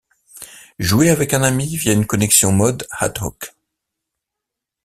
[0.79, 3.53] Jouez avec un ami via une connexion Mode Ad Hoc!